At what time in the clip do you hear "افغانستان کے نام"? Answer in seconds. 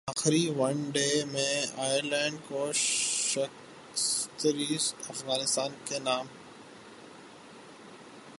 5.09-6.27